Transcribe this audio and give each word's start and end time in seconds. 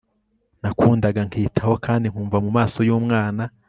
nakundaga, 0.63 1.21
nkitaho 1.27 1.73
kandi 1.85 2.05
nkumva 2.11 2.37
mumaso 2.45 2.79
y'umwana 2.87 3.43